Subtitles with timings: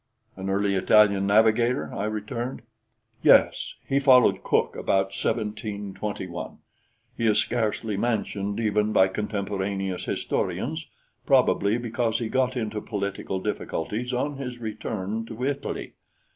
[0.35, 2.63] "An early Italian navigator?" I returned.
[3.21, 6.57] "Yes; he followed Cook about 1721.
[7.15, 10.87] He is scarcely mentioned even by contemporaneous historians
[11.27, 15.93] probably because he got into political difficulties on his return to Italy.